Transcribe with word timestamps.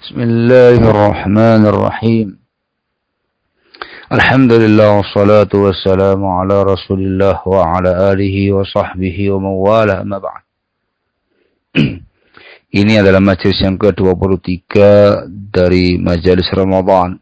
بسم 0.00 0.18
الله 0.20 0.80
الرحمن 0.92 1.62
الرحيم 1.72 2.28
الحمد 4.12 4.52
لله 4.52 4.88
والصلاة 4.96 5.52
والسلام 5.52 6.20
على 6.38 6.56
رسول 6.62 7.00
الله 7.08 7.36
وعلى 7.44 7.90
آله 8.12 8.36
وصحبه 8.56 9.16
ومن 9.30 9.54
والاه 9.66 10.00
أما 10.00 10.18
بعد 10.18 10.42
Ini 12.76 13.04
adalah 13.04 13.20
majelis 13.20 13.60
yang 13.60 13.76
ke-23 13.76 14.72
dari 15.30 15.96
majelis 15.96 16.48
Ramadan. 16.52 17.16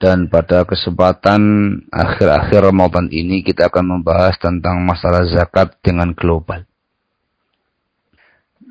Dan 0.00 0.28
pada 0.32 0.64
kesempatan 0.64 1.40
akhir-akhir 1.92 2.68
Ramadan 2.72 3.08
ini 3.12 3.44
kita 3.44 3.68
akan 3.68 4.00
membahas 4.00 4.36
tentang 4.40 4.80
masalah 4.84 5.28
zakat 5.28 5.76
dengan 5.84 6.12
global 6.16 6.64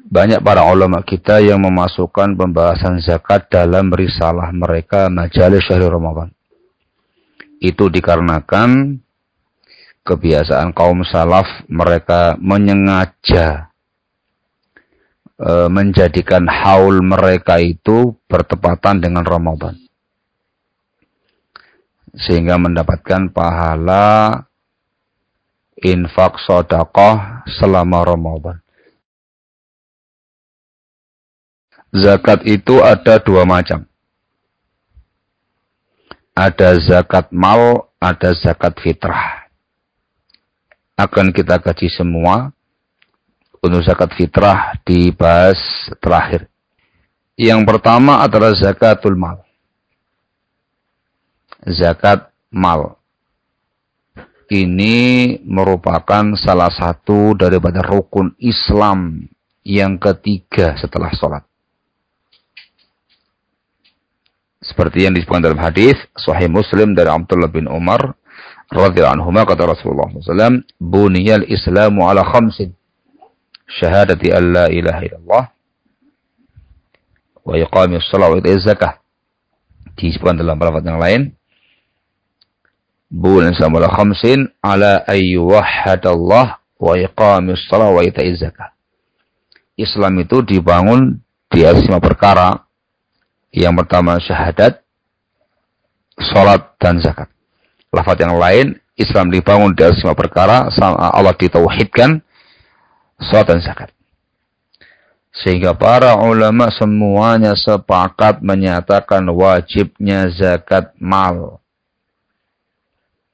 banyak 0.09 0.41
para 0.41 0.65
ulama 0.65 1.05
kita 1.05 1.45
yang 1.45 1.61
memasukkan 1.61 2.33
pembahasan 2.33 2.97
zakat 3.05 3.53
dalam 3.53 3.93
risalah 3.93 4.49
mereka 4.57 5.13
Majalis 5.13 5.69
Syahri 5.69 5.85
Ramadan. 5.85 6.33
Itu 7.61 7.93
dikarenakan 7.93 8.97
kebiasaan 10.09 10.73
kaum 10.73 11.05
salaf 11.05 11.45
mereka 11.69 12.41
menyengaja 12.41 13.69
e, 15.37 15.69
menjadikan 15.69 16.49
haul 16.49 17.05
mereka 17.05 17.61
itu 17.61 18.17
bertepatan 18.25 19.05
dengan 19.05 19.29
Ramadan. 19.29 19.77
Sehingga 22.17 22.57
mendapatkan 22.57 23.29
pahala 23.29 24.41
infak 25.85 26.41
sodakoh 26.41 27.45
selama 27.61 28.09
Ramadan. 28.09 28.65
Zakat 31.89 32.45
itu 32.45 32.85
ada 32.85 33.17
dua 33.17 33.49
macam. 33.49 33.89
Ada 36.37 36.77
zakat 36.79 37.33
mal, 37.33 37.89
ada 37.99 38.31
zakat 38.37 38.77
fitrah. 38.79 39.49
Akan 40.95 41.33
kita 41.33 41.57
kaji 41.59 41.89
semua. 41.89 42.53
Untuk 43.59 43.83
zakat 43.83 44.15
fitrah 44.15 44.79
dibahas 44.87 45.59
terakhir. 45.99 46.47
Yang 47.35 47.67
pertama 47.67 48.23
adalah 48.23 48.55
zakatul 48.55 49.19
mal. 49.19 49.43
Zakat 51.67 52.31
mal. 52.55 53.03
Ini 54.47 55.39
merupakan 55.43 56.39
salah 56.39 56.71
satu 56.71 57.35
daripada 57.35 57.83
rukun 57.83 58.33
Islam 58.39 59.27
yang 59.67 59.99
ketiga 59.99 60.79
setelah 60.79 61.11
sholat. 61.13 61.48
Seperti 64.69 65.09
yang 65.09 65.17
disebutkan 65.17 65.49
dalam 65.49 65.61
hadis 65.65 65.97
Sahih 66.13 66.53
Muslim 66.53 66.93
dari 66.93 67.09
Abdullah 67.09 67.49
bin 67.49 67.65
Umar 67.65 68.13
radhiyallahu 68.69 69.17
anhu 69.17 69.33
kata 69.33 69.65
Rasulullah 69.65 70.13
SAW, 70.13 70.61
"Buniyal 70.77 71.49
Islamu 71.49 72.05
ala 72.05 72.21
khamsin." 72.21 72.77
Syahadati 73.69 74.33
an 74.33 74.45
la 74.53 74.67
ilaha 74.69 75.01
illallah 75.05 75.45
wa 77.45 77.55
iqamis 77.57 78.05
shalah 78.13 78.29
wa 78.33 78.37
ita'iz 78.37 78.65
zakah. 78.69 79.01
Disebutkan 79.97 80.41
dalam 80.41 80.61
lafaz 80.61 80.85
yang 80.85 81.01
lain, 81.01 81.21
Buniyal 83.09 83.57
Islamu 83.57 83.81
ala 83.81 83.89
khamsin 83.89 84.53
ala 84.61 85.01
ayyuwahhadallah 85.09 86.61
wa 86.61 86.93
iqamis 86.93 87.61
shalah 87.73 87.89
wa 87.89 88.05
ita'iz 88.05 88.45
zakah. 88.45 88.77
Islam 89.81 90.21
itu 90.21 90.45
dibangun 90.45 91.25
di 91.49 91.65
atas 91.65 91.89
lima 91.89 92.05
perkara 92.05 92.68
yang 93.53 93.75
pertama 93.77 94.21
syahadat, 94.21 94.85
sholat 96.19 96.77
dan 96.77 97.01
zakat. 97.01 97.29
Lafaz 97.89 98.19
yang 98.21 98.37
lain, 98.37 98.77
Islam 98.99 99.33
dibangun 99.33 99.73
dari 99.73 99.97
semua 99.97 100.13
perkara, 100.13 100.69
Allah 100.69 101.33
ditauhidkan, 101.33 102.21
sholat 103.17 103.47
dan 103.49 103.61
zakat. 103.65 103.91
Sehingga 105.39 105.77
para 105.77 106.19
ulama 106.19 106.67
semuanya 106.75 107.55
sepakat 107.55 108.43
menyatakan 108.43 109.23
wajibnya 109.31 110.27
zakat 110.35 110.91
mal. 110.99 111.63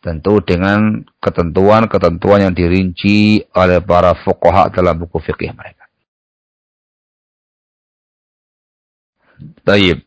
Tentu 0.05 0.45
dengan 0.45 1.01
ketentuan-ketentuan 1.17 2.45
yang 2.45 2.53
dirinci 2.53 3.41
oleh 3.57 3.81
para 3.81 4.13
fuqaha 4.21 4.69
dalam 4.69 5.01
buku 5.01 5.17
fikih 5.17 5.57
mereka. 5.57 5.84
Taib. 9.65 10.05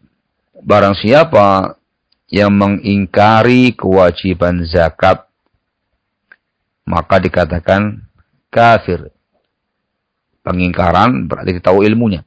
Barang 0.63 0.97
siapa 0.97 1.77
yang 2.27 2.51
mengingkari 2.51 3.71
kewajiban 3.71 4.65
zakat, 4.67 5.23
maka 6.83 7.21
dikatakan 7.21 8.03
kafir. 8.51 9.11
Pengingkaran 10.43 11.27
berarti 11.27 11.59
tahu 11.59 11.83
ilmunya. 11.83 12.23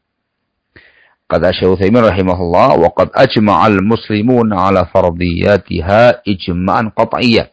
Kata 1.30 1.54
Syekh 1.54 1.78
Utsaimin 1.78 2.02
rahimahullah, 2.02 2.74
"Wa 2.74 2.90
qad 2.90 3.14
ajma'al 3.14 3.80
muslimuna 3.80 4.66
'ala 4.66 4.90
fardiyatiha 4.90 6.26
ijma'an 6.26 6.90
qat'iyyah." 6.90 7.48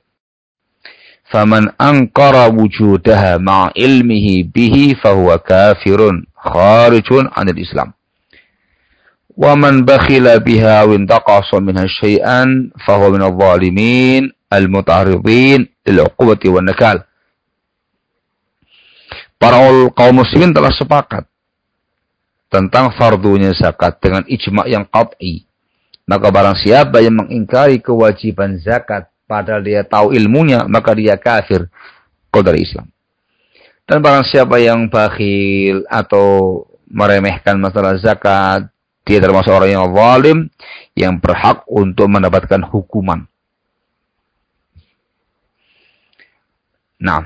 Faman 1.28 1.76
ankara 1.78 2.48
wujudaha 2.50 3.38
ma'a 3.38 3.76
ilmihi 3.76 4.48
bihi 4.48 4.96
fahuwa 4.98 5.38
kafirun 5.44 6.26
kharijun 6.34 7.28
'anil 7.32 7.60
Islam. 7.60 7.97
Wa 9.38 9.54
man 9.54 9.86
bakhila 9.86 10.42
biha 10.42 10.90
wa 10.90 10.98
intaqasa 10.98 11.62
minha 11.62 11.86
syai'an 11.86 12.74
fahuwa 12.82 13.14
minadh 13.14 13.38
zalimin 13.38 14.34
al-muta'arridin 14.50 15.70
lil 15.86 15.98
'uqubati 16.02 16.50
wan 16.50 16.66
nakal. 16.66 17.06
Para 19.38 19.62
kaum 19.94 20.26
muslimin 20.26 20.50
telah 20.50 20.74
sepakat 20.74 21.30
tentang 22.50 22.98
fardunya 22.98 23.54
zakat 23.54 24.02
dengan 24.02 24.26
ijma 24.26 24.66
yang 24.66 24.90
qat'i. 24.90 25.46
Maka 26.10 26.34
barang 26.34 26.58
siapa 26.58 27.04
yang 27.06 27.22
mengingkari 27.22 27.78
kewajiban 27.78 28.58
zakat 28.58 29.12
padahal 29.30 29.62
dia 29.62 29.84
tahu 29.86 30.16
ilmunya, 30.18 30.66
maka 30.66 30.96
dia 30.98 31.20
kafir 31.20 31.70
kalau 32.34 32.48
dari 32.48 32.66
Islam. 32.66 32.90
Dan 33.86 34.02
barang 34.02 34.26
siapa 34.26 34.58
yang 34.58 34.90
bakhil 34.90 35.86
atau 35.86 36.64
meremehkan 36.88 37.60
masalah 37.60 38.00
zakat, 38.00 38.72
dia 39.08 39.24
termasuk 39.24 39.56
orang 39.56 39.72
yang 39.72 39.88
zalim 39.96 40.40
yang 40.92 41.16
berhak 41.16 41.64
untuk 41.72 42.12
mendapatkan 42.12 42.60
hukuman. 42.68 43.24
Nah, 47.00 47.24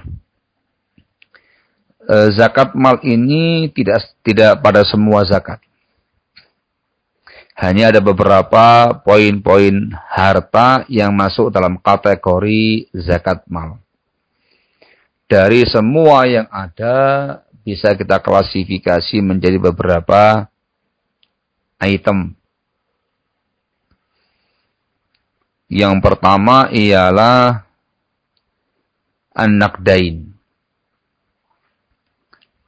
e, 2.06 2.16
zakat 2.38 2.78
mal 2.78 3.02
ini 3.02 3.74
tidak 3.74 4.06
tidak 4.22 4.62
pada 4.62 4.86
semua 4.86 5.26
zakat. 5.26 5.58
Hanya 7.58 7.90
ada 7.94 8.02
beberapa 8.02 8.94
poin-poin 9.02 9.94
harta 10.10 10.86
yang 10.86 11.14
masuk 11.14 11.50
dalam 11.50 11.82
kategori 11.82 12.90
zakat 12.94 13.42
mal. 13.50 13.82
Dari 15.26 15.64
semua 15.66 16.28
yang 16.28 16.48
ada 16.52 17.40
bisa 17.64 17.96
kita 17.96 18.20
klasifikasi 18.20 19.24
menjadi 19.24 19.62
beberapa 19.62 20.51
item. 21.82 22.38
Yang 25.72 25.96
pertama 26.04 26.70
ialah 26.70 27.66
an-nakdain. 29.34 30.30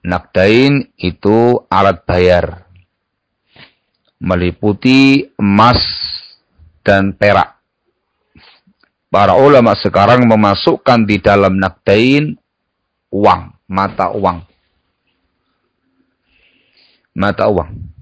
Nakdain 0.04 0.90
itu 1.00 1.62
alat 1.70 2.04
bayar. 2.04 2.66
Meliputi 4.24 5.28
emas 5.36 5.80
dan 6.82 7.14
perak. 7.14 7.60
Para 9.12 9.38
ulama 9.38 9.78
sekarang 9.78 10.26
memasukkan 10.26 11.06
di 11.06 11.22
dalam 11.22 11.60
nakdain 11.60 12.34
uang, 13.14 13.42
mata 13.68 14.10
uang. 14.16 14.42
Mata 17.14 17.46
uang 17.46 17.93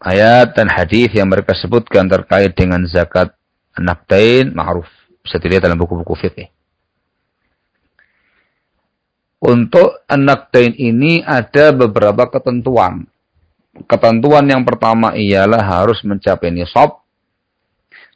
ayat 0.00 0.56
dan 0.56 0.66
hadis 0.72 1.12
yang 1.12 1.28
mereka 1.28 1.52
sebutkan 1.52 2.08
terkait 2.08 2.56
dengan 2.56 2.82
zakat 2.88 3.36
naktain 3.76 4.50
ma'ruf. 4.56 4.88
Bisa 5.20 5.36
dilihat 5.36 5.68
dalam 5.68 5.76
buku-buku 5.76 6.16
fikih. 6.16 6.48
Untuk 9.40 10.04
naktain 10.08 10.76
ini 10.76 11.24
ada 11.24 11.72
beberapa 11.72 12.28
ketentuan. 12.28 13.08
Ketentuan 13.88 14.44
yang 14.44 14.64
pertama 14.68 15.16
ialah 15.16 15.64
harus 15.64 16.04
mencapai 16.04 16.52
nisab. 16.52 17.00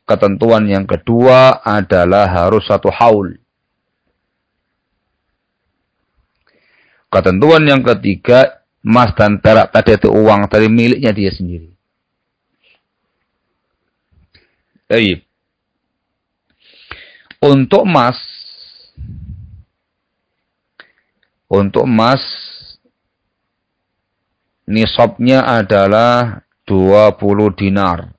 Ketentuan 0.04 0.69
yang 0.69 0.84
kedua 0.84 1.64
adalah 1.64 2.28
harus 2.28 2.69
satu 2.69 2.92
haul. 2.92 3.40
Ketentuan 7.08 7.64
yang 7.64 7.80
ketiga 7.80 8.60
emas 8.84 9.16
dan 9.16 9.40
perak 9.40 9.72
tadi 9.72 9.96
itu 9.96 10.12
uang 10.12 10.44
dari 10.52 10.69
miliknya 10.69 11.14
dia 11.14 11.32
sendiri. 11.32 11.74
Baik. 14.84 15.25
Untuk 17.40 17.88
emas, 17.88 18.20
untuk 21.48 21.84
emas 21.88 22.20
nisabnya 24.69 25.44
adalah 25.44 26.44
20 26.69 27.20
dinar. 27.56 28.12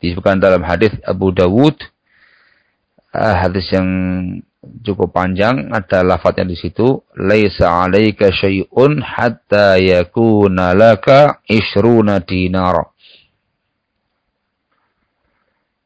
Disebutkan 0.00 0.40
dalam 0.40 0.64
hadis 0.64 0.92
Abu 1.04 1.32
Dawud, 1.32 1.76
uh, 3.12 3.34
hadis 3.36 3.68
yang 3.72 3.88
cukup 4.62 5.10
panjang 5.16 5.74
ada 5.74 6.06
lafadznya 6.06 6.46
di 6.46 6.56
situ 6.56 7.02
laisa 7.18 7.66
'alaika 7.66 8.30
syai'un 8.30 9.02
hatta 9.02 9.80
yakuna 9.80 10.76
laka 10.76 11.40
isruna 11.48 12.20
dinar. 12.22 12.91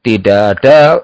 Tidak 0.06 0.43
ada 0.55 1.03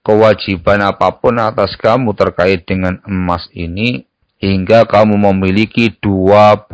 kewajiban 0.00 0.80
apa 0.80 1.12
pun 1.12 1.36
atas 1.36 1.76
kamu 1.76 2.16
terkait 2.16 2.64
dengan 2.64 2.96
emas 3.04 3.44
ini 3.52 4.08
hingga 4.40 4.88
kamu 4.88 5.20
memiliki 5.20 5.92
20 6.00 6.64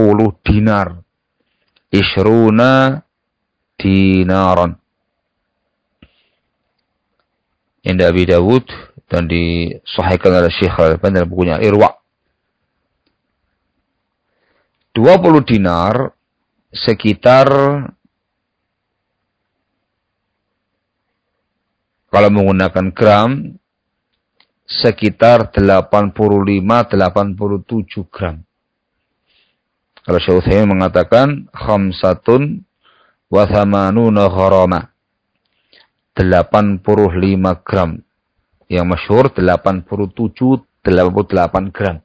dinar. 0.46 1.02
Isruna 1.90 3.02
dinaron. 3.74 4.78
Indah 7.82 8.14
Abi 8.14 8.30
Dawud 8.30 8.66
dan 9.10 9.26
disahihkan 9.26 10.38
oleh 10.38 10.50
Syekh 10.54 10.74
Al-Albani 10.74 11.18
dalam 11.18 11.30
bukunya 11.30 11.58
Irwa. 11.62 11.94
20 14.94 15.50
dinar 15.50 16.14
sekitar 16.72 17.46
Kalau 22.06 22.30
menggunakan 22.30 22.86
gram, 22.94 23.58
sekitar 24.66 25.54
85-87 25.54 28.06
gram. 28.10 28.42
Kalau 30.06 30.18
Syekh 30.22 30.38
Utsaimin 30.38 30.70
mengatakan 30.70 31.50
khamsatun 31.50 32.62
wa 33.26 33.42
thamanuna 33.46 34.30
gharama. 34.30 34.94
85 36.14 37.66
gram. 37.66 37.90
Yang 38.66 38.86
masyhur 38.86 39.30
87 39.34 40.62
88 40.86 41.74
gram. 41.74 41.98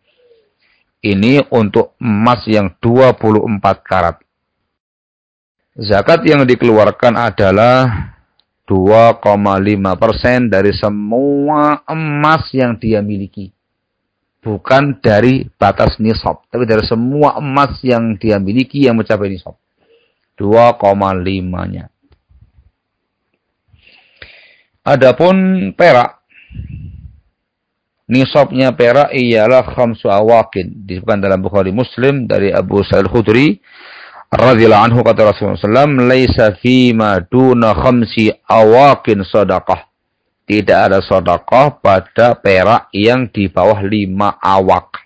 Ini 1.02 1.50
untuk 1.54 1.98
emas 2.02 2.46
yang 2.46 2.78
24 2.78 3.82
karat. 3.82 4.22
Zakat 5.78 6.26
yang 6.26 6.46
dikeluarkan 6.46 7.18
adalah 7.18 8.14
2,5 8.72 9.20
persen 10.00 10.48
dari 10.48 10.72
semua 10.72 11.84
emas 11.92 12.48
yang 12.56 12.80
dia 12.80 13.04
miliki. 13.04 13.52
Bukan 14.40 15.04
dari 15.04 15.44
batas 15.60 16.00
nisab, 16.00 16.48
tapi 16.48 16.64
dari 16.64 16.88
semua 16.88 17.36
emas 17.36 17.84
yang 17.84 18.16
dia 18.16 18.40
miliki 18.40 18.88
yang 18.88 18.96
mencapai 18.96 19.28
nisab. 19.28 19.60
2,5-nya. 20.40 21.92
Adapun 24.82 25.36
perak, 25.78 26.24
nisabnya 28.08 28.72
perak 28.72 29.12
ialah 29.14 29.68
khamsu 29.68 30.08
awakin. 30.10 30.88
Disebutkan 30.88 31.22
dalam 31.22 31.44
Bukhari 31.44 31.70
Muslim 31.76 32.26
dari 32.26 32.50
Abu 32.50 32.82
Sa'id 32.88 33.06
Khudri 33.12 33.60
radhiyallahu 34.32 34.86
anhu 34.88 35.00
kata 35.04 35.28
Rasulullah 35.28 35.60
SAW, 35.60 36.08
"Laisa 36.08 36.56
ma 36.96 37.20
duna 37.20 37.76
khamsi 37.76 38.32
awakin 38.48 39.28
sadaqah." 39.28 39.92
Tidak 40.52 40.80
ada 40.92 41.00
sedekah 41.00 41.80
pada 41.80 42.36
perak 42.36 42.92
yang 42.92 43.32
di 43.32 43.48
bawah 43.48 43.80
lima 43.88 44.36
awak. 44.42 45.00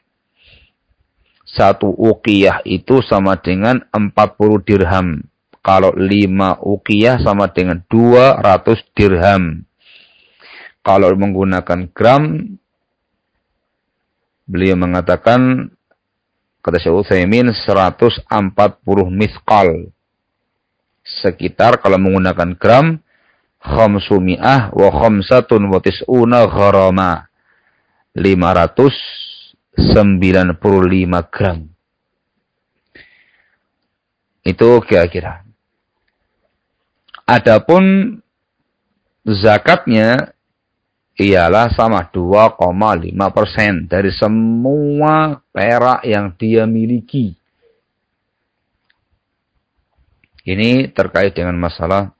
Satu 1.46 1.94
ukiyah 1.94 2.66
itu 2.66 3.06
sama 3.06 3.38
dengan 3.38 3.78
40 3.94 4.66
dirham. 4.66 5.22
Kalau 5.62 5.94
lima 5.94 6.58
ukiyah 6.58 7.22
sama 7.22 7.54
dengan 7.54 7.86
200 7.86 8.82
dirham. 8.98 9.62
Kalau 10.82 11.14
menggunakan 11.14 11.94
gram, 11.94 12.42
beliau 14.50 14.82
mengatakan 14.82 15.70
Kata 16.66 16.82
Syekh 16.82 17.06
Utsaimin 17.06 17.54
140 17.54 18.26
miskal. 19.14 19.94
Sekitar 21.06 21.78
kalau 21.78 22.02
menggunakan 22.02 22.58
gram 22.58 22.98
khamsumi'ah 23.62 24.74
wa 24.74 24.90
khamsatun 24.90 25.70
wa 25.70 25.78
tis'una 25.78 26.50
gharama. 26.50 27.30
595 28.18 29.78
gram. 31.30 31.70
Itu 34.42 34.82
kira-kira. 34.82 35.46
Adapun 37.30 38.18
zakatnya 39.22 40.35
ialah 41.16 41.72
sama 41.72 42.04
2,5 42.12 42.60
persen 43.32 43.88
dari 43.88 44.12
semua 44.12 45.40
perak 45.56 46.04
yang 46.04 46.36
dia 46.36 46.68
miliki. 46.68 47.40
Ini 50.46 50.92
terkait 50.94 51.34
dengan 51.34 51.58
masalah 51.58 52.14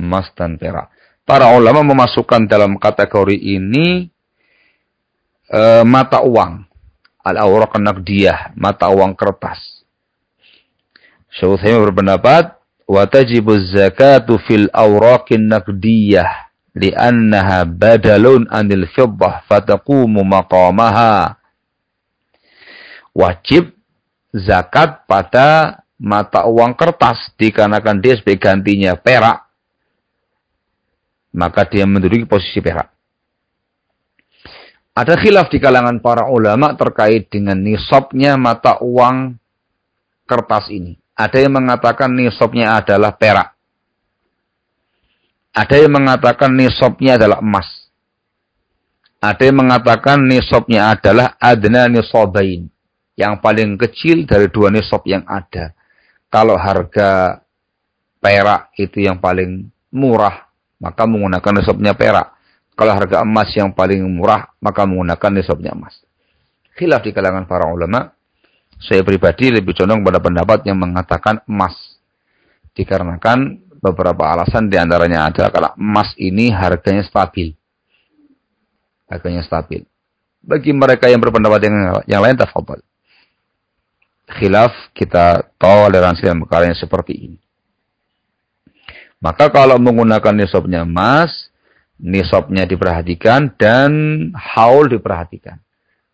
emas 0.00 0.32
dan 0.34 0.56
perak. 0.58 0.90
Para 1.22 1.54
ulama 1.54 1.86
memasukkan 1.86 2.50
dalam 2.50 2.74
kategori 2.80 3.38
ini 3.38 4.10
e, 5.46 5.60
mata 5.86 6.24
uang. 6.26 6.66
Al-awraq 7.22 7.78
naqdiyah, 7.78 8.58
mata 8.58 8.90
uang 8.90 9.14
kertas. 9.14 9.86
Syaikhul 11.30 11.86
berpendapat, 11.86 12.58
wa 12.90 13.06
tajibu 13.06 13.54
zakatu 13.70 14.42
fil 14.42 14.66
awraqin 14.74 15.46
naqdiyah 15.46 16.51
li'annaha 16.76 17.68
badalun 17.68 18.48
anil 18.48 18.88
fiddah 18.92 19.44
fataqumu 19.48 20.24
maqamaha. 20.24 21.36
Wajib 23.12 23.76
zakat 24.32 25.04
pada 25.04 25.80
mata 26.00 26.48
uang 26.48 26.72
kertas 26.74 27.30
dikarenakan 27.36 28.00
dia 28.00 28.16
sebagai 28.16 28.40
gantinya 28.40 28.96
perak 28.96 29.52
maka 31.32 31.64
dia 31.64 31.88
menduduki 31.88 32.28
posisi 32.28 32.60
perak. 32.60 32.92
Ada 34.92 35.16
khilaf 35.16 35.48
di 35.48 35.56
kalangan 35.56 36.04
para 36.04 36.28
ulama 36.28 36.76
terkait 36.76 37.32
dengan 37.32 37.56
nisabnya 37.56 38.36
mata 38.36 38.76
uang 38.84 39.40
kertas 40.28 40.68
ini. 40.68 41.00
Ada 41.16 41.48
yang 41.48 41.56
mengatakan 41.56 42.12
nisabnya 42.12 42.76
adalah 42.76 43.16
perak. 43.16 43.51
Ada 45.52 45.84
yang 45.84 45.92
mengatakan 45.92 46.56
nisabnya 46.56 47.20
adalah 47.20 47.44
emas. 47.44 47.68
Ada 49.20 49.52
yang 49.52 49.60
mengatakan 49.60 50.24
nisabnya 50.24 50.96
adalah 50.96 51.36
adna 51.36 51.86
nisabain. 51.92 52.72
Yang 53.12 53.34
paling 53.44 53.76
kecil 53.76 54.24
dari 54.24 54.48
dua 54.48 54.72
nisab 54.72 55.04
yang 55.04 55.22
ada. 55.28 55.76
Kalau 56.32 56.56
harga 56.56 57.44
perak 58.16 58.72
itu 58.80 59.04
yang 59.04 59.20
paling 59.20 59.68
murah, 59.92 60.48
maka 60.80 61.04
menggunakan 61.04 61.52
nisabnya 61.60 61.92
perak. 61.92 62.32
Kalau 62.72 62.96
harga 62.96 63.20
emas 63.20 63.52
yang 63.52 63.76
paling 63.76 64.00
murah, 64.08 64.48
maka 64.64 64.88
menggunakan 64.88 65.30
nisabnya 65.36 65.76
emas. 65.76 66.00
Khilaf 66.72 67.04
di 67.04 67.12
kalangan 67.12 67.44
para 67.44 67.68
ulama. 67.68 68.08
Saya 68.80 69.04
pribadi 69.04 69.52
lebih 69.52 69.76
condong 69.76 70.02
pada 70.02 70.18
pendapat 70.18 70.64
yang 70.64 70.80
mengatakan 70.80 71.44
emas. 71.44 71.76
Dikarenakan 72.72 73.60
beberapa 73.82 74.22
alasan 74.30 74.70
di 74.70 74.78
antaranya 74.78 75.26
adalah 75.26 75.50
kalau 75.50 75.70
emas 75.74 76.14
ini 76.14 76.54
harganya 76.54 77.02
stabil. 77.02 77.50
Harganya 79.10 79.42
stabil. 79.42 79.82
Bagi 80.38 80.70
mereka 80.70 81.10
yang 81.10 81.18
berpendapat 81.18 81.60
yang, 81.66 81.76
yang 82.06 82.22
lain, 82.22 82.38
tafadhol. 82.38 82.78
Khilaf 84.38 84.72
kita 84.94 85.50
toleransi 85.58 86.24
dalam 86.24 86.46
perkara 86.46 86.70
yang 86.70 86.78
seperti 86.78 87.12
ini. 87.12 87.38
Maka 89.22 89.50
kalau 89.50 89.78
menggunakan 89.78 90.34
nisabnya 90.34 90.82
emas, 90.82 91.50
nisabnya 91.98 92.66
diperhatikan 92.66 93.54
dan 93.54 93.90
haul 94.34 94.90
diperhatikan. 94.90 95.62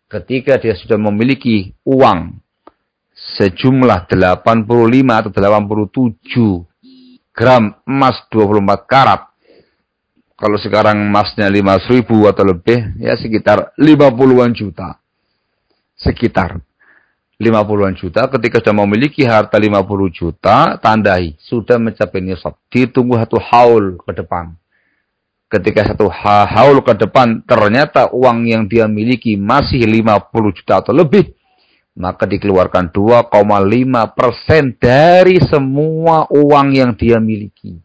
Ketika 0.09 0.57
dia 0.57 0.73
sudah 0.77 0.97
memiliki 0.97 1.73
uang 1.85 2.37
sejumlah 3.37 4.09
85 4.09 4.65
atau 5.25 5.29
87 5.33 6.68
gram 7.39 7.71
emas 7.87 8.19
24 8.27 8.83
karat. 8.83 9.31
Kalau 10.35 10.59
sekarang 10.59 10.99
emasnya 11.07 11.47
500 11.47 11.87
ribu 11.95 12.27
atau 12.27 12.43
lebih, 12.43 12.99
ya 12.99 13.15
sekitar 13.15 13.71
50-an 13.79 14.51
juta. 14.51 14.99
Sekitar. 15.95 16.59
50-an 17.39 17.95
juta, 17.95 18.27
ketika 18.27 18.59
sudah 18.59 18.83
memiliki 18.83 19.23
harta 19.23 19.55
50 19.55 20.11
juta, 20.11 20.75
tandai, 20.83 21.39
sudah 21.39 21.79
mencapai 21.79 22.19
nisab. 22.19 22.59
Ditunggu 22.67 23.15
satu 23.15 23.39
haul 23.39 23.95
ke 23.95 24.11
depan. 24.11 24.51
Ketika 25.47 25.87
satu 25.87 26.11
haul 26.11 26.83
ke 26.83 26.99
depan, 26.99 27.39
ternyata 27.47 28.11
uang 28.11 28.43
yang 28.43 28.67
dia 28.67 28.91
miliki 28.91 29.39
masih 29.39 29.87
50 29.87 30.55
juta 30.59 30.83
atau 30.83 30.91
lebih, 30.91 31.31
maka 31.99 32.23
dikeluarkan 32.23 32.95
2,5 32.95 33.27
persen 34.15 34.71
dari 34.79 35.35
semua 35.43 36.23
uang 36.31 36.67
yang 36.71 36.95
dia 36.95 37.19
miliki. 37.19 37.75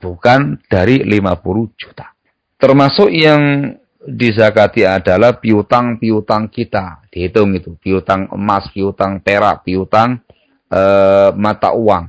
Bukan 0.00 0.56
dari 0.72 1.04
50 1.04 1.76
juta. 1.76 2.16
Termasuk 2.56 3.12
yang 3.12 3.76
dizakati 4.02 4.88
adalah 4.88 5.36
piutang-piutang 5.36 6.48
kita. 6.48 7.04
Dihitung 7.12 7.52
itu. 7.52 7.76
Piutang 7.76 8.32
emas, 8.32 8.72
piutang 8.72 9.20
perak, 9.20 9.62
piutang 9.68 10.24
e, 10.66 10.82
mata 11.36 11.76
uang. 11.76 12.08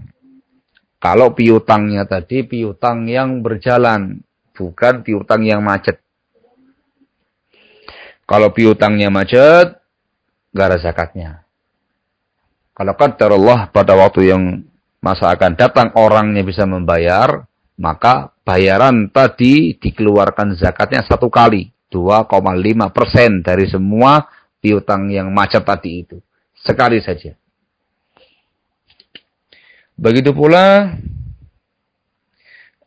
Kalau 0.97 1.35
piutangnya 1.35 2.07
tadi 2.07 2.47
piutang 2.47 3.05
yang 3.05 3.43
berjalan. 3.43 4.23
Bukan 4.55 5.03
piutang 5.03 5.43
yang 5.43 5.59
macet. 5.59 6.00
Kalau 8.23 8.55
piutangnya 8.55 9.12
macet, 9.12 9.82
gak 10.53 10.67
ada 10.69 10.77
zakatnya. 10.79 11.29
Kalau 12.74 12.93
kata 12.98 13.29
Allah 13.29 13.69
pada 13.69 13.93
waktu 13.93 14.33
yang 14.33 14.65
masa 15.03 15.29
akan 15.33 15.53
datang 15.53 15.93
orangnya 15.93 16.41
bisa 16.41 16.65
membayar, 16.65 17.45
maka 17.77 18.33
bayaran 18.41 19.10
tadi 19.10 19.77
dikeluarkan 19.77 20.57
zakatnya 20.57 21.03
satu 21.05 21.27
kali. 21.27 21.74
2,5 21.93 22.33
persen 22.89 23.45
dari 23.45 23.69
semua 23.69 24.25
piutang 24.57 25.13
yang 25.13 25.29
macet 25.29 25.62
tadi 25.62 26.01
itu. 26.01 26.17
Sekali 26.57 26.98
saja. 26.98 27.38
Begitu 29.93 30.33
pula 30.33 30.98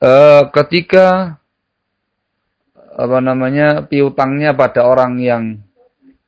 eh, 0.02 0.42
ketika 0.50 1.38
apa 2.96 3.18
namanya 3.22 3.86
piutangnya 3.86 4.58
pada 4.58 4.82
orang 4.82 5.22
yang 5.22 5.42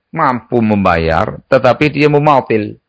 mampu 0.09 0.61
membayar, 0.65 1.41
tetapi 1.49 1.93
dia 1.93 2.09
mematil. 2.09 2.81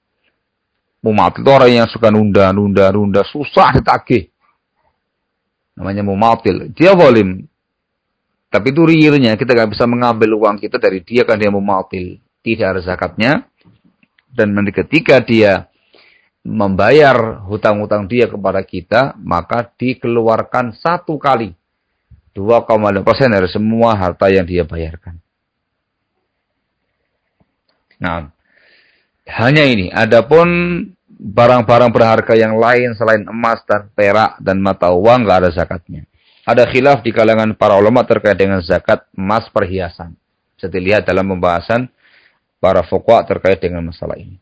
Mematil 0.99 1.41
itu 1.43 1.51
orang 1.51 1.71
yang 1.71 1.87
suka 1.87 2.11
nunda, 2.11 2.51
nunda, 2.51 2.91
nunda, 2.91 3.21
susah 3.23 3.79
ditagih. 3.79 4.27
Namanya 5.79 6.03
mematil. 6.03 6.75
Dia 6.75 6.91
volim. 6.91 7.47
Tapi 8.49 8.67
itu 8.73 8.81
realnya 8.83 9.37
kita 9.39 9.55
nggak 9.55 9.71
bisa 9.77 9.87
mengambil 9.87 10.35
uang 10.35 10.59
kita 10.59 10.75
dari 10.75 10.99
dia 11.05 11.23
kan 11.23 11.39
dia 11.39 11.47
mematil. 11.47 12.19
Tidak 12.43 12.67
ada 12.67 12.81
zakatnya. 12.83 13.47
Dan 14.27 14.51
ketika 14.75 15.23
dia 15.23 15.69
membayar 16.43 17.45
hutang-hutang 17.47 18.07
dia 18.07 18.27
kepada 18.27 18.59
kita, 18.63 19.15
maka 19.19 19.67
dikeluarkan 19.75 20.75
satu 20.75 21.15
kali 21.15 21.55
2,5 22.35 23.03
persen 23.03 23.29
dari 23.31 23.47
semua 23.51 23.95
harta 23.95 24.27
yang 24.31 24.43
dia 24.43 24.63
bayarkan. 24.63 25.19
Nah, 27.99 28.31
hanya 29.29 29.63
ini. 29.67 29.91
Adapun 29.91 30.47
barang-barang 31.19 31.91
berharga 31.91 32.33
yang 32.33 32.55
lain 32.55 32.95
selain 32.95 33.27
emas 33.27 33.59
dan 33.67 33.91
perak 33.91 34.39
dan 34.39 34.63
mata 34.63 34.89
uang 34.95 35.27
nggak 35.27 35.39
ada 35.45 35.51
zakatnya. 35.51 36.07
Ada 36.47 36.65
khilaf 36.65 37.05
di 37.05 37.11
kalangan 37.13 37.53
para 37.53 37.77
ulama 37.77 38.01
terkait 38.07 38.39
dengan 38.39 38.63
zakat 38.63 39.05
emas 39.13 39.45
perhiasan. 39.51 40.15
Bisa 40.55 40.65
dilihat 40.71 41.05
dalam 41.05 41.27
pembahasan 41.29 41.91
para 42.57 42.81
fokwa 42.87 43.21
terkait 43.27 43.61
dengan 43.61 43.85
masalah 43.85 44.17
ini. 44.17 44.39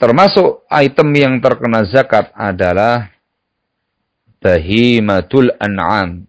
Termasuk 0.00 0.64
item 0.72 1.08
yang 1.12 1.34
terkena 1.44 1.84
zakat 1.84 2.32
adalah 2.32 3.12
bahimatul 4.40 5.52
an'am. 5.60 6.24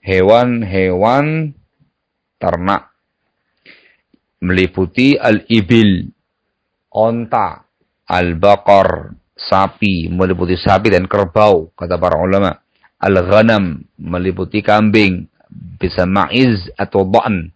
Hewan-hewan 0.00 1.52
ternak. 2.40 2.87
Meliputi 4.38 5.18
al-ibil, 5.18 6.06
onta, 6.94 7.66
al-bakar, 8.06 9.12
sapi, 9.34 10.10
meliputi 10.10 10.54
sapi 10.54 10.94
dan 10.94 11.10
kerbau, 11.10 11.70
kata 11.74 11.98
para 11.98 12.18
ulama. 12.18 12.58
Al-ghanam, 12.98 13.86
meliputi 13.98 14.62
kambing, 14.62 15.30
bisa 15.78 16.06
ma'iz 16.06 16.66
atau 16.74 17.06
ba'n. 17.06 17.50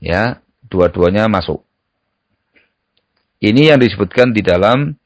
Ya, 0.00 0.40
dua-duanya 0.64 1.28
masuk. 1.28 1.60
Ini 3.40 3.72
yang 3.72 3.80
disebutkan 3.80 4.32
di 4.36 4.40
dalam 4.44 4.96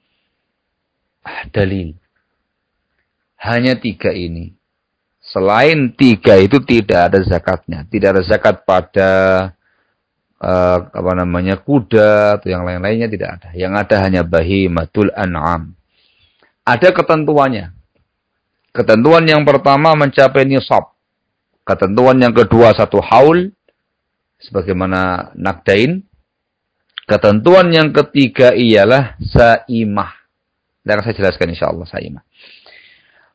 dalil. 1.55 1.95
Hanya 3.39 3.79
tiga 3.79 4.11
ini. 4.11 4.55
Selain 5.25 5.95
tiga 5.97 6.39
itu 6.39 6.59
tidak 6.63 7.11
ada 7.11 7.19
zakatnya. 7.23 7.87
Tidak 7.87 8.09
ada 8.11 8.23
zakat 8.23 8.63
pada 8.63 9.11
uh, 10.41 10.79
apa 10.91 11.13
namanya 11.15 11.61
kuda 11.61 12.41
atau 12.41 12.49
yang 12.51 12.67
lain-lainnya 12.67 13.07
tidak 13.11 13.29
ada. 13.41 13.49
Yang 13.55 13.73
ada 13.87 13.97
hanya 14.03 14.23
bahimatul 14.27 15.13
an'am. 15.15 15.77
Ada 16.65 16.91
ketentuannya. 16.97 17.71
Ketentuan 18.75 19.25
yang 19.29 19.47
pertama 19.47 19.95
mencapai 19.95 20.49
nisab. 20.49 20.91
Ketentuan 21.63 22.19
yang 22.19 22.35
kedua 22.35 22.75
satu 22.75 22.99
haul 22.99 23.53
sebagaimana 24.41 25.33
nakdain. 25.39 26.03
Ketentuan 27.05 27.69
yang 27.69 27.93
ketiga 27.93 28.57
ialah 28.57 29.21
saimah. 29.21 30.13
Dan 30.85 31.01
saya 31.05 31.17
jelaskan 31.17 31.53
insya 31.53 31.69
Allah 31.69 31.89
saimah. 31.89 32.25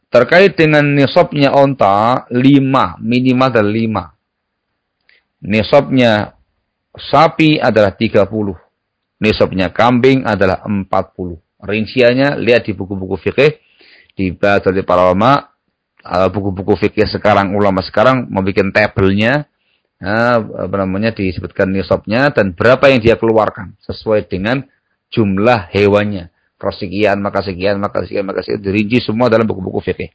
Terkait 0.09 0.57
dengan 0.57 0.81
nisabnya 0.81 1.53
onta, 1.53 2.25
lima, 2.33 2.97
minimal 2.97 3.49
dan 3.53 3.67
lima. 3.69 4.09
Nisabnya 5.45 6.38
sapi 6.99 7.57
adalah 7.57 7.95
30. 7.95 8.27
Nisabnya 9.19 9.71
kambing 9.71 10.23
adalah 10.23 10.63
40. 10.63 10.85
Rinciannya 11.59 12.39
lihat 12.39 12.67
di 12.67 12.71
buku-buku 12.71 13.19
fikih 13.19 13.59
dibahas 14.15 14.63
oleh 14.67 14.83
para 14.87 15.11
ulama 15.11 15.51
eh, 15.99 16.29
buku-buku 16.31 16.75
fikih 16.79 17.07
sekarang 17.07 17.51
ulama 17.55 17.83
sekarang 17.83 18.31
membuat 18.31 18.71
tabelnya 18.71 19.43
eh, 19.99 20.37
apa 20.39 20.75
namanya 20.79 21.11
disebutkan 21.11 21.67
nisabnya 21.71 22.31
dan 22.31 22.55
berapa 22.55 22.87
yang 22.87 23.03
dia 23.03 23.15
keluarkan 23.19 23.75
sesuai 23.83 24.31
dengan 24.31 24.63
jumlah 25.11 25.67
hewannya. 25.75 26.31
Sekian, 26.59 27.23
maka 27.23 27.39
sekian, 27.39 27.79
maka 27.79 28.03
sekian, 28.03 28.27
maka 28.27 28.43
sekian. 28.43 28.59
Dirinci 28.59 28.99
semua 28.99 29.31
dalam 29.31 29.47
buku-buku 29.47 29.79
fikih. 29.79 30.11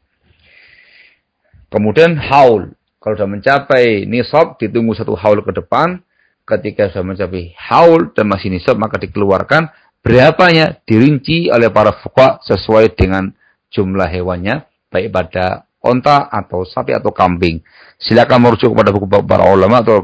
Kemudian 1.73 2.21
haul. 2.21 2.77
Kalau 3.01 3.17
sudah 3.17 3.29
mencapai 3.29 4.05
nisab, 4.05 4.61
ditunggu 4.61 4.93
satu 4.93 5.17
haul 5.17 5.41
ke 5.41 5.57
depan 5.57 6.05
ketika 6.45 6.93
sudah 6.93 7.05
mencapai 7.17 7.57
haul 7.57 8.13
dan 8.13 8.29
masih 8.29 8.53
nisab 8.53 8.77
maka 8.77 9.01
dikeluarkan 9.01 9.73
berapanya 10.05 10.77
dirinci 10.85 11.49
oleh 11.49 11.73
para 11.73 11.97
fuqaha 11.97 12.45
sesuai 12.45 12.93
dengan 12.93 13.33
jumlah 13.73 14.07
hewannya 14.07 14.69
baik 14.93 15.09
pada 15.11 15.65
onta 15.85 16.33
atau 16.33 16.65
sapi 16.65 16.97
atau 16.97 17.13
kambing. 17.13 17.61
Silakan 18.01 18.41
merujuk 18.41 18.73
kepada 18.73 18.91
buku 18.91 19.07
para 19.29 19.45
ulama 19.53 19.85
atau, 19.85 20.01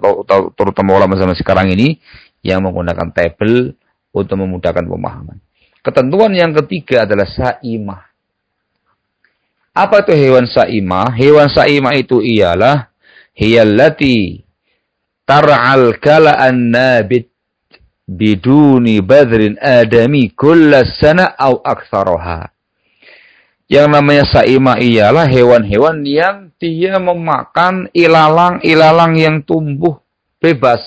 terutama 0.53 1.01
ulama 1.01 1.17
zaman 1.17 1.33
sekarang 1.33 1.73
ini 1.73 1.97
yang 2.45 2.61
menggunakan 2.61 3.13
tabel 3.13 3.73
untuk 4.13 4.37
memudahkan 4.37 4.85
pemahaman. 4.85 5.41
Ketentuan 5.81 6.33
yang 6.37 6.53
ketiga 6.53 7.09
adalah 7.09 7.25
saimah. 7.25 8.05
Apa 9.73 10.05
itu 10.05 10.13
hewan 10.13 10.45
saimah? 10.45 11.09
Hewan 11.17 11.49
saimah 11.49 11.97
itu 11.97 12.21
ialah 12.21 12.93
hiyallati 13.33 14.45
tar'al 15.31 15.95
kala'an 16.03 16.75
nabit 16.75 17.31
biduni 18.03 18.99
badrin 18.99 19.55
adami 19.63 20.35
kulla 20.35 20.83
sana 20.99 21.39
au 21.39 21.63
aktsaroha. 21.63 22.51
Yang 23.71 23.87
namanya 23.87 24.27
saima 24.27 24.83
ialah 24.83 25.31
hewan-hewan 25.31 26.03
yang 26.03 26.51
dia 26.59 26.99
memakan 26.99 27.87
ilalang-ilalang 27.95 29.15
yang 29.15 29.47
tumbuh 29.47 30.03
bebas. 30.43 30.83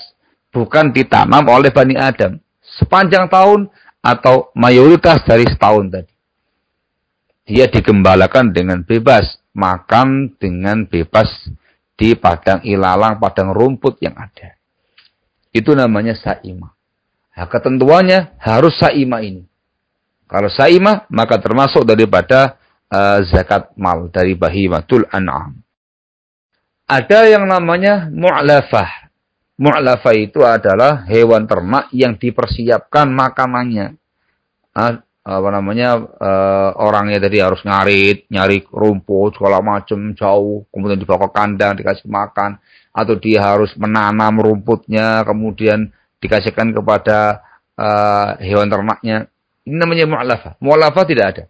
Bukan 0.52 0.92
ditanam 0.92 1.48
oleh 1.48 1.72
Bani 1.72 1.96
Adam. 1.96 2.36
Sepanjang 2.60 3.32
tahun 3.32 3.72
atau 4.04 4.52
mayoritas 4.52 5.24
dari 5.24 5.48
setahun 5.48 5.88
tadi. 5.88 6.14
Dia 7.48 7.72
digembalakan 7.72 8.52
dengan 8.52 8.84
bebas. 8.84 9.40
Makan 9.56 10.36
dengan 10.36 10.84
bebas 10.84 11.30
di 11.94 12.18
padang 12.18 12.62
ilalang, 12.66 13.22
padang 13.22 13.54
rumput 13.54 14.02
yang 14.02 14.18
ada. 14.18 14.58
Itu 15.54 15.74
namanya 15.78 16.18
sa'imah. 16.18 16.72
Nah, 17.34 17.46
ketentuannya 17.46 18.38
harus 18.42 18.74
sa'imah 18.78 19.20
ini. 19.22 19.42
Kalau 20.26 20.50
sa'imah, 20.50 21.06
maka 21.14 21.38
termasuk 21.38 21.86
daripada 21.86 22.58
uh, 22.90 23.22
zakat 23.30 23.70
mal, 23.78 24.10
dari 24.10 24.34
bahimatul 24.34 25.06
an'am. 25.14 25.54
Ada 26.90 27.30
yang 27.30 27.46
namanya 27.46 28.10
mu'lafah. 28.10 29.06
Mu'lafa 29.54 30.10
itu 30.18 30.42
adalah 30.42 31.06
hewan 31.06 31.46
ternak 31.46 31.86
yang 31.94 32.18
dipersiapkan 32.18 33.06
makanannya. 33.14 33.94
Ah, 34.74 35.03
apa 35.24 35.48
namanya 35.48 35.96
uh, 35.96 36.70
orangnya 36.76 37.16
tadi 37.16 37.40
harus 37.40 37.64
ngarit, 37.64 38.28
nyari 38.28 38.60
rumput 38.68 39.40
segala 39.40 39.64
macam 39.64 40.12
jauh, 40.12 40.68
kemudian 40.68 41.00
dibawa 41.00 41.26
ke 41.26 41.30
kandang 41.32 41.80
dikasih 41.80 42.04
makan, 42.12 42.60
atau 42.92 43.16
dia 43.16 43.40
harus 43.40 43.72
menanam 43.80 44.36
rumputnya, 44.36 45.24
kemudian 45.24 45.88
dikasihkan 46.20 46.76
kepada 46.76 47.40
uh, 47.72 48.36
hewan 48.36 48.68
ternaknya. 48.68 49.32
Ini 49.64 49.80
namanya 49.80 50.04
mu'lafa. 50.04 50.60
Mu'lafa 50.60 51.00
tidak 51.08 51.26
ada, 51.32 51.42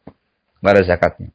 nggak 0.62 0.72
ada 0.78 0.82
zakatnya. 0.86 1.28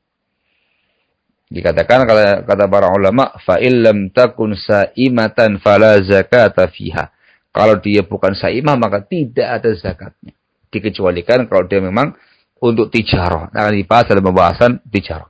Dikatakan 1.52 2.08
kata, 2.08 2.48
kata 2.48 2.66
para 2.72 2.88
ulama, 2.96 3.36
fa'illam 3.44 4.16
takun 4.16 4.56
sa'imatan 4.56 5.60
fala 5.60 6.00
zakata 6.00 6.72
fiha. 6.72 7.12
Kalau 7.52 7.76
dia 7.84 8.08
bukan 8.08 8.32
sa'imah 8.32 8.80
maka 8.80 9.04
tidak 9.04 9.60
ada 9.60 9.76
zakatnya. 9.76 10.32
Dikecualikan 10.70 11.50
kalau 11.50 11.66
dia 11.66 11.82
memang 11.82 12.14
untuk 12.62 12.92
tijarah. 12.92 13.52
Akan 13.52 13.76
dibahas 13.76 14.06
dalam 14.08 14.24
pembahasan 14.24 14.72
tijarah. 14.88 15.28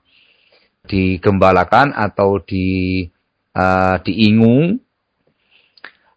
Digembalakan 0.86 1.94
atau 1.94 2.42
di 2.42 3.06
uh, 3.56 3.96
diingung. 4.02 4.78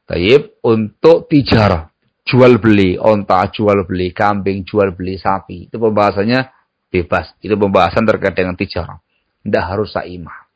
Taib 0.08 0.60
untuk 0.64 1.30
tijarah. 1.30 1.88
Jual 2.22 2.62
beli, 2.62 2.94
onta 2.96 3.50
jual 3.50 3.82
beli, 3.82 4.14
kambing 4.14 4.62
jual 4.62 4.94
beli, 4.94 5.18
sapi. 5.18 5.66
Itu 5.66 5.82
pembahasannya 5.82 6.40
bebas. 6.92 7.34
Itu 7.42 7.58
pembahasan 7.58 8.06
terkait 8.06 8.36
dengan 8.36 8.54
tijarah. 8.54 9.00
Tidak 9.42 9.64
harus 9.64 9.90
saimah. 9.90 10.52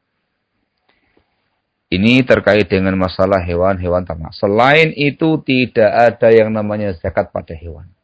Ini 1.87 2.27
terkait 2.27 2.67
dengan 2.67 2.99
masalah 2.99 3.39
hewan-hewan 3.43 4.03
ternak. 4.03 4.35
Selain 4.35 4.91
itu 4.95 5.39
tidak 5.47 5.91
ada 5.91 6.29
yang 6.35 6.51
namanya 6.51 6.91
zakat 6.99 7.31
pada 7.31 7.55
hewan. 7.55 7.96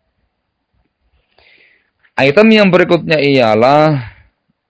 Item 2.17 2.49
yang 2.53 2.69
berikutnya 2.69 3.19
ialah 3.19 4.13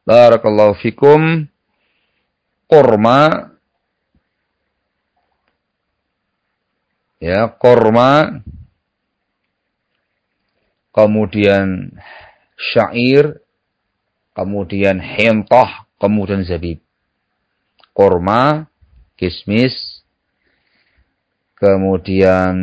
Barakallahu 0.03 0.75
fikum 0.83 1.47
korma. 2.67 3.55
Ya 7.23 7.47
korma. 7.47 8.43
Kemudian 10.91 11.95
syair. 12.59 13.39
Kemudian 14.35 14.99
hentah 14.99 15.87
kemudian 16.03 16.43
zabib. 16.43 16.83
Korma, 17.95 18.67
kismis, 19.15 20.03
kemudian 21.55 22.57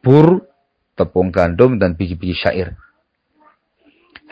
bur, 0.00 0.46
tepung 0.94 1.28
gandum, 1.34 1.76
dan 1.76 1.98
biji-biji 1.98 2.38
syair. 2.38 2.78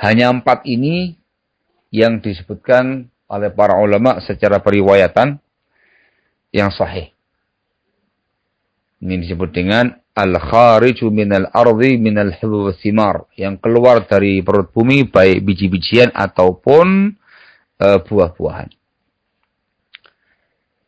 Hanya 0.00 0.33
empat 0.33 0.64
ini 0.64 1.12
yang 1.92 2.25
disebutkan 2.25 3.12
oleh 3.28 3.52
para 3.52 3.76
ulama 3.76 4.19
secara 4.25 4.59
periwayatan 4.64 5.37
yang 6.50 6.73
sahih. 6.73 7.12
Ini 9.00 9.16
disebut 9.21 9.52
dengan 9.52 9.92
al-khariju 10.16 11.09
minal 11.09 11.49
ardi 11.52 11.97
minal 11.97 12.33
hibub 12.33 12.73
thimar. 12.80 13.28
Yang 13.37 13.61
keluar 13.61 14.04
dari 14.04 14.40
perut 14.40 14.73
bumi 14.73 15.04
baik 15.09 15.45
biji-bijian 15.45 16.12
ataupun 16.12 17.16
uh, 17.80 17.99
buah-buahan. 18.04 18.69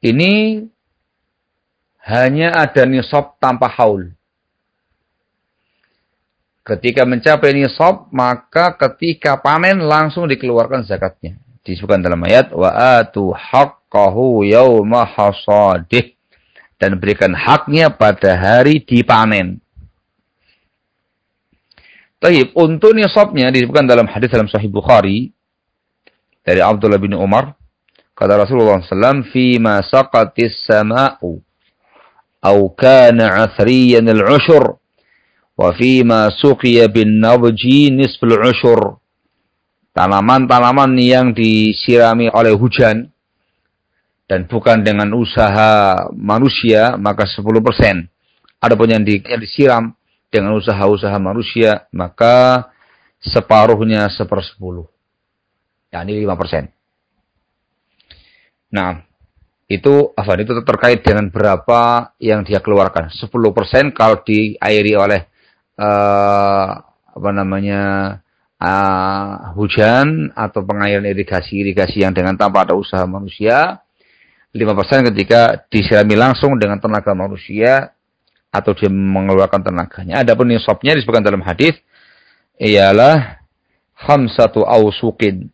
Ini 0.03 0.33
hanya 2.03 2.49
ada 2.59 2.83
nisab 2.83 3.39
tanpa 3.39 3.71
haul. 3.71 4.11
Ketika 6.63 7.03
mencapai 7.03 7.59
nisab, 7.59 8.07
maka 8.15 8.79
ketika 8.79 9.35
panen 9.43 9.83
langsung 9.83 10.31
dikeluarkan 10.31 10.87
zakatnya. 10.87 11.35
Disebutkan 11.67 12.03
dalam 12.03 12.23
ayat, 12.23 12.55
wa 12.55 12.71
atu 13.03 13.35
haqqahu 13.35 14.47
yawma 14.47 15.03
hasadih. 15.03 16.15
Dan 16.79 16.99
berikan 16.99 17.35
haknya 17.35 17.91
pada 17.95 18.35
hari 18.35 18.83
dipanen. 18.83 19.63
Taib, 22.23 22.55
untuk 22.55 22.95
nisabnya 22.95 23.51
disebutkan 23.51 23.87
dalam 23.87 24.07
hadis 24.07 24.31
dalam 24.31 24.47
Sahih 24.47 24.71
Bukhari 24.71 25.35
dari 26.47 26.63
Abdullah 26.63 26.99
bin 26.99 27.15
Umar 27.19 27.59
kata 28.15 28.39
Rasulullah 28.39 28.79
SAW 28.83 29.27
ma 29.59 29.83
saqatis 29.83 30.63
sama'u 30.67 31.43
aw 32.43 32.59
kana 32.79 33.43
'athriyan 33.47 34.07
al-'ushur 34.07 34.82
wa 35.59 35.71
ma 36.07 36.33
suqiya 36.33 36.89
bin 36.89 37.21
nabji 37.21 37.93
nisful 37.93 38.33
'ushur 38.33 39.03
tanaman-tanaman 39.93 40.97
yang 40.97 41.37
disirami 41.37 42.33
oleh 42.33 42.57
hujan 42.57 43.13
dan 44.27 44.49
bukan 44.49 44.81
dengan 44.81 45.13
usaha 45.13 46.09
manusia 46.17 46.97
maka 46.97 47.29
10%. 47.29 47.45
Adapun 48.63 48.89
yang, 48.89 49.05
di, 49.05 49.21
yang 49.21 49.41
disiram 49.43 49.85
dengan 50.33 50.57
usaha-usaha 50.57 51.19
manusia 51.21 51.85
maka 51.93 52.71
separuhnya 53.21 54.09
sepersepuluh 54.09 54.89
yakni 55.93 56.25
5%. 56.25 56.73
Nah, 58.73 59.05
itu 59.69 60.17
apa 60.17 60.33
itu 60.41 60.57
terkait 60.65 61.05
dengan 61.05 61.29
berapa 61.29 62.13
yang 62.17 62.41
dia 62.41 62.65
keluarkan. 62.65 63.13
10% 63.13 63.93
kalau 63.93 64.25
diairi 64.25 64.97
oleh 64.97 65.29
uh, 65.77 66.69
apa 67.13 67.31
namanya 67.31 67.83
uh, 68.57 69.53
hujan 69.55 70.33
atau 70.33 70.65
pengairan 70.65 71.05
irigasi-irigasi 71.05 72.03
yang 72.03 72.17
dengan 72.17 72.41
tanpa 72.41 72.65
ada 72.65 72.75
usaha 72.75 73.05
manusia. 73.05 73.85
5% 74.53 75.09
ketika 75.13 75.65
disirami 75.73 76.13
langsung 76.13 76.61
dengan 76.61 76.77
tenaga 76.77 77.17
manusia 77.17 77.97
atau 78.53 78.77
dia 78.77 78.93
mengeluarkan 78.93 79.65
tenaganya. 79.65 80.21
Adapun 80.21 80.53
nisabnya 80.53 80.93
disebutkan 80.93 81.25
dalam 81.25 81.41
hadis 81.41 81.73
ialah 82.61 83.41
khamsatu 83.97 84.65
awsuqin 84.65 85.52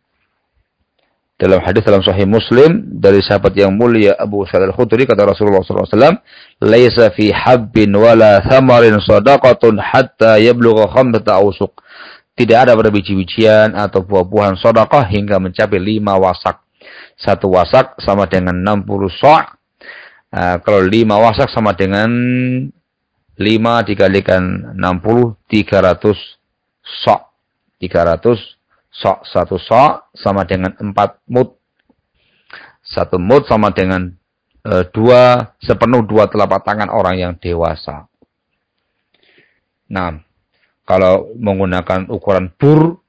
dalam 1.39 1.63
hadis 1.63 1.87
dalam 1.87 2.03
Sahih 2.03 2.27
Muslim 2.27 2.99
dari 2.99 3.23
sahabat 3.23 3.55
yang 3.55 3.71
mulia 3.71 4.11
Abu 4.19 4.43
Sa'id 4.43 4.67
Al-Khudri 4.67 5.07
kata 5.07 5.23
Rasulullah 5.23 5.63
SAW, 5.63 6.19
"Laisa 6.59 7.07
fi 7.15 7.31
habbin 7.31 7.95
wala 7.95 8.43
thamarin 8.43 8.99
sadaqatun 8.99 9.79
hatta 9.79 10.35
yablugha 10.35 10.91
khamsata 10.91 11.39
awsuq." 11.39 11.71
Tidak 12.35 12.59
ada 12.59 12.75
pada 12.75 12.91
biji-bijian 12.91 13.71
atau 13.71 14.03
buah-buahan 14.03 14.59
sedekah 14.59 15.07
hingga 15.07 15.39
mencapai 15.39 15.79
lima 15.79 16.19
wasak. 16.19 16.59
Satu 17.15 17.55
wasak 17.55 18.03
sama 18.03 18.27
dengan 18.27 18.59
60 18.59 19.07
sok. 19.07 19.43
Nah, 20.35 20.59
kalau 20.59 20.83
lima 20.83 21.19
wasak 21.23 21.47
sama 21.51 21.71
dengan 21.71 22.11
lima 23.39 23.83
dikalikan 23.87 24.75
60, 24.75 25.39
300 25.47 26.15
sok. 26.83 27.21
300 27.79 28.58
sok 28.89 29.25
satu 29.25 29.55
sok 29.61 30.13
sama 30.17 30.43
dengan 30.43 30.73
empat 30.77 31.21
mut. 31.29 31.57
Satu 32.81 33.21
mut 33.21 33.45
sama 33.45 33.69
dengan 33.69 34.09
e, 34.65 34.73
dua 34.89 35.53
sepenuh 35.61 36.01
dua 36.01 36.25
telapak 36.25 36.65
tangan 36.65 36.89
orang 36.89 37.15
yang 37.21 37.33
dewasa. 37.37 38.09
Nah, 39.89 40.21
kalau 40.85 41.33
menggunakan 41.37 42.09
ukuran 42.09 42.49
bur, 42.53 43.01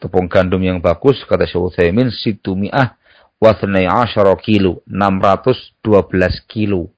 tepung 0.00 0.28
gandum 0.28 0.60
yang 0.64 0.80
bagus, 0.80 1.20
kata 1.28 1.44
Syekh 1.44 1.72
Utsaimin, 1.72 2.08
situmi'ah 2.08 2.96
wasnai 3.40 3.88
asyara 3.88 4.36
kilo, 4.40 4.84
612 4.88 6.44
kilo. 6.48 6.92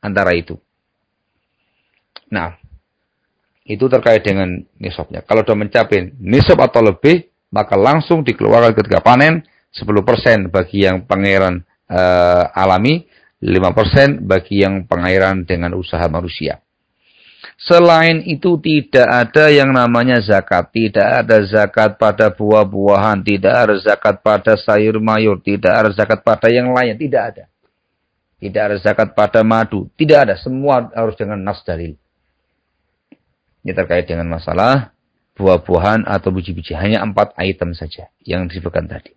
Antara 0.00 0.32
itu. 0.36 0.56
Nah, 2.28 2.60
itu 3.68 3.84
terkait 3.86 4.24
dengan 4.24 4.64
nisabnya. 4.80 5.20
Kalau 5.28 5.44
sudah 5.44 5.60
mencapai 5.60 6.16
nisab 6.16 6.56
atau 6.64 6.80
lebih, 6.80 7.28
maka 7.52 7.76
langsung 7.76 8.24
dikeluarkan 8.24 8.72
ketika 8.72 9.04
panen 9.04 9.44
10% 9.76 10.48
bagi 10.48 10.88
yang 10.88 11.04
pengairan 11.04 11.60
e, 11.84 12.02
alami, 12.56 13.04
5% 13.44 14.24
bagi 14.24 14.64
yang 14.64 14.88
pengairan 14.88 15.44
dengan 15.44 15.76
usaha 15.76 16.08
manusia. 16.08 16.64
Selain 17.58 18.22
itu 18.24 18.56
tidak 18.62 19.04
ada 19.04 19.52
yang 19.52 19.74
namanya 19.74 20.22
zakat. 20.24 20.72
Tidak 20.72 21.26
ada 21.26 21.42
zakat 21.44 21.98
pada 22.00 22.30
buah-buahan. 22.32 23.20
Tidak 23.20 23.50
ada 23.50 23.74
zakat 23.82 24.22
pada 24.22 24.54
sayur 24.54 25.02
mayur. 25.02 25.42
Tidak 25.42 25.70
ada 25.70 25.90
zakat 25.90 26.22
pada 26.22 26.46
yang 26.48 26.70
lain. 26.70 26.94
Tidak 26.94 27.18
ada. 27.22 27.44
Tidak 28.38 28.62
ada 28.62 28.76
zakat 28.78 29.10
pada 29.10 29.42
madu. 29.42 29.90
Tidak 29.98 30.18
ada. 30.22 30.34
Semua 30.38 30.86
harus 30.94 31.18
dengan 31.18 31.42
nas 31.42 31.58
dalil. 31.66 31.98
Ini 33.62 33.72
terkait 33.74 34.06
dengan 34.06 34.30
masalah 34.30 34.94
buah-buahan 35.38 36.06
atau 36.06 36.34
biji-biji. 36.34 36.74
Hanya 36.74 37.02
empat 37.02 37.34
item 37.38 37.74
saja 37.74 38.10
yang 38.26 38.50
disebutkan 38.50 38.90
tadi. 38.90 39.14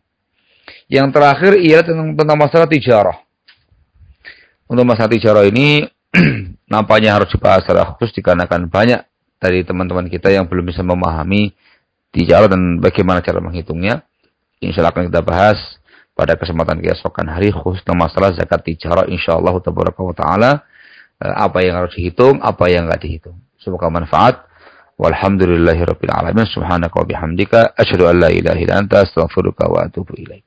Yang 0.91 1.07
terakhir 1.17 1.51
ialah 1.57 1.85
tentang, 1.85 2.09
tentang 2.13 2.37
masalah 2.37 2.67
tijarah. 2.69 3.17
Untuk 4.69 4.85
masalah 4.87 5.11
tijarah 5.11 5.43
ini 5.47 5.83
nampaknya 6.71 7.17
harus 7.17 7.27
dibahas 7.31 7.65
secara 7.65 7.95
khusus 7.95 8.15
dikarenakan 8.15 8.71
banyak 8.71 9.01
dari 9.41 9.65
teman-teman 9.65 10.07
kita 10.07 10.29
yang 10.29 10.45
belum 10.45 10.69
bisa 10.69 10.85
memahami 10.85 11.51
tijarah 12.13 12.47
dan 12.47 12.77
bagaimana 12.79 13.25
cara 13.25 13.41
menghitungnya. 13.41 14.05
Insya 14.61 14.85
Allah 14.85 14.93
akan 14.93 15.09
kita 15.09 15.25
bahas 15.25 15.57
pada 16.13 16.37
kesempatan 16.37 16.77
keesokan 16.83 17.25
hari 17.33 17.49
khusus 17.49 17.81
tentang 17.81 18.05
masalah 18.05 18.29
zakat 18.35 18.61
tijarah 18.61 19.09
insyaallah 19.09 19.57
taala 20.13 20.61
eh, 21.17 21.33
apa 21.33 21.65
yang 21.65 21.81
harus 21.81 21.97
dihitung, 21.97 22.37
apa 22.43 22.69
yang 22.69 22.85
enggak 22.85 23.01
dihitung. 23.01 23.41
سبق 23.65 23.83
منفعات 23.83 24.37
والحمد 24.99 25.43
لله 25.43 25.83
رب 25.83 26.03
العالمين 26.03 26.45
سبحانك 26.45 26.93
وبحمدك 26.97 27.53
أشهد 27.79 28.01
أن 28.01 28.19
لا 28.19 28.27
إله 28.27 28.53
إلا 28.63 28.79
أنت 28.79 28.93
أستغفرك 28.93 29.59
وأتوب 29.69 30.09
إليك 30.19 30.43